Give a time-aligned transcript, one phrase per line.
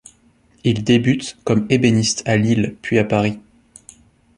[0.63, 3.39] Il débute comme ébéniste à Lille puis à Paris.